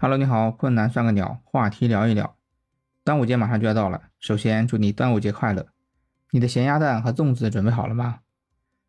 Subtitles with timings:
[0.00, 2.36] Hello，你好，困难算个鸟，话题聊一聊。
[3.04, 5.68] 端午节马上就要到了，首先祝你端午节快乐。
[6.32, 8.20] 你的咸鸭蛋和粽子准备好了吗？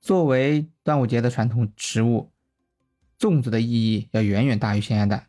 [0.00, 2.32] 作为端午节的传统食物，
[3.18, 5.26] 粽子的意义要远远大于咸鸭蛋。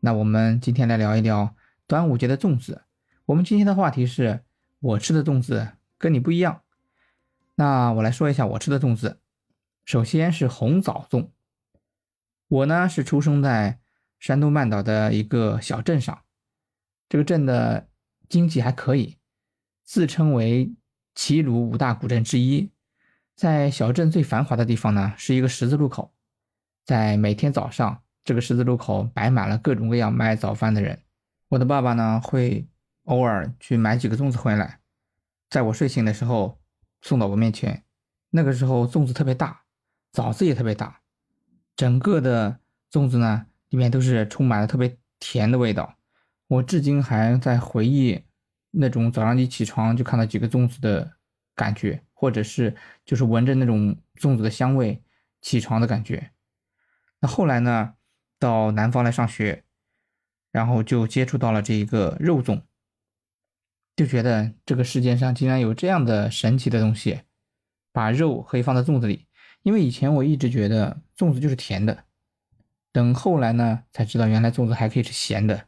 [0.00, 1.54] 那我们今天来聊一聊
[1.86, 2.82] 端午节的粽子。
[3.26, 4.40] 我们今天的话题是
[4.80, 6.62] 我吃的粽子跟你不一样。
[7.54, 9.20] 那我来说一下我吃的粽子。
[9.84, 11.28] 首先是红枣粽。
[12.48, 13.78] 我呢是出生在
[14.22, 16.22] 山东半岛的一个小镇上，
[17.08, 17.88] 这个镇的
[18.28, 19.18] 经济还可以，
[19.82, 20.72] 自称为
[21.12, 22.70] 齐鲁五大古镇之一。
[23.34, 26.14] 在小镇最繁华的地方呢，是一个十字路口，
[26.84, 31.02] 在每天早上，这个十字路口摆满了各种各样卖早饭的人。
[31.48, 32.68] 我的爸爸呢会
[33.06, 34.78] 偶尔去买几个粽子回来，
[35.50, 36.60] 在我睡醒的时候
[37.00, 37.82] 送到我面前。
[38.30, 39.64] 那个时候粽子特别大，
[40.12, 41.00] 枣子也特别大。
[41.74, 45.96] 整个的粽子呢，里面都是充满了特别甜的味道。
[46.46, 48.22] 我至今还在回忆
[48.70, 51.10] 那种早上一起床就看到几个粽子的
[51.54, 55.02] 感觉，或者是就是闻着那种粽子的香味
[55.40, 56.32] 起床的感觉。
[57.20, 57.94] 那后来呢，
[58.38, 59.64] 到南方来上学，
[60.50, 62.62] 然后就接触到了这一个肉粽，
[63.96, 67.22] 就觉得这个世界上竟然有这样的神奇的东西，
[67.90, 69.26] 把肉可以放在粽子里。
[69.62, 72.04] 因为以前我一直觉得粽子就是甜的，
[72.92, 75.66] 等后来呢才知道原来粽子还可以是咸的。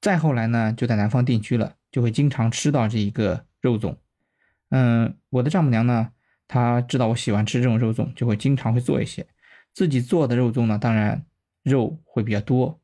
[0.00, 3.96] 再后来呢就在南方定居了，就会经常吃到这一个肉粽。
[4.70, 6.12] 嗯，我的丈母娘呢，
[6.48, 9.26] 她知道我喜欢吃这种肉粽，就会经常会做一些。
[9.72, 11.24] 自己做的肉粽呢，当然
[11.62, 12.80] 肉会比较多。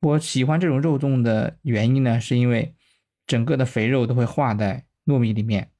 [0.00, 2.74] 我喜欢这种肉粽的原因呢，是因为
[3.26, 5.70] 整个的肥肉都会化在糯米里面，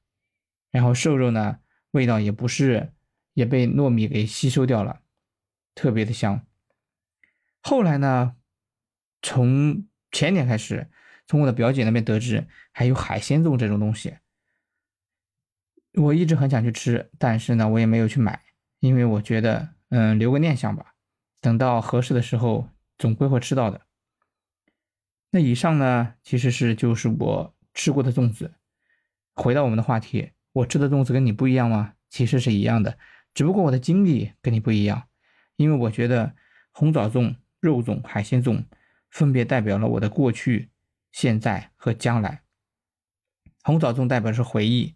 [0.71, 1.59] 然后瘦肉呢
[1.91, 2.91] 味道也不是。
[3.35, 5.01] 也被糯米给吸收掉了，
[5.75, 6.47] 特别的香。
[7.67, 8.35] 后来呢，
[9.23, 10.87] 从前年开始，
[11.25, 14.17] 从我的表姐那边得知还有海鲜粽这种东西，
[15.93, 18.39] 我一直很想去吃，但是呢，我也没有去买，
[18.81, 20.93] 因为我觉得，嗯，留个念想吧，
[21.41, 23.81] 等到合适的时候，总归会吃到的。
[25.31, 28.53] 那以上呢，其实是就是我吃过的粽子。
[29.33, 31.95] 回到我们的话题，我吃的粽子跟你不一样吗？
[32.11, 32.99] 其实是一样的。
[33.33, 35.07] 只不过我的经历跟你不一样，
[35.55, 36.35] 因为我觉得
[36.71, 38.65] 红枣粽、肉粽、海鲜粽
[39.09, 40.69] 分别代表了我的过去、
[41.11, 42.41] 现在和将来。
[43.63, 44.95] 红枣粽代表是回忆，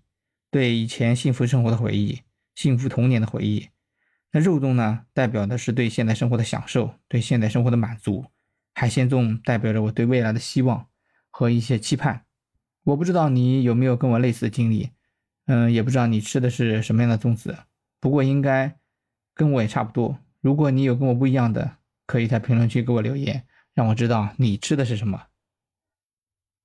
[0.52, 2.22] 对以前幸福生活的回忆、
[2.56, 3.70] 幸福童年的回忆。
[4.31, 8.25] 那肉粽呢，代表的是对现在生活的享受、对现在生活的满足。
[8.76, 10.88] 海鲜粽代表着我对未来的希望
[11.31, 12.26] 和一些期盼。
[12.84, 14.91] 我不知道你有没有跟我类似的经历，
[15.47, 17.58] 嗯，也不知道你吃的是什么样的粽子。
[18.00, 18.78] 不过应该
[19.34, 20.20] 跟我也差不多。
[20.41, 21.78] 如果你有跟我不一样的，
[22.09, 25.28] 可以在评论区给我留言，让我知道你吃的是什么。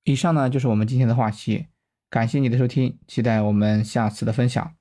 [0.03, 1.67] 以上呢就是我们今天的话题，
[2.09, 4.75] 感谢你的收听，期待我们下次的分享。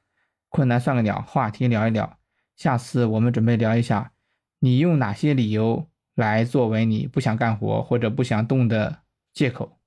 [0.49, 2.19] 困难算个鸟，话题聊一聊。
[2.57, 4.13] 下次我们准备聊一下，
[4.61, 9.03] 你用哪些理由来作为你不想干活或者不想动的
[9.35, 9.79] 借口。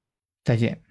[0.44, 0.84] 再见。